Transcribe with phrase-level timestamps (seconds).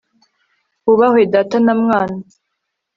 [0.83, 2.21] hubahwe data na mwana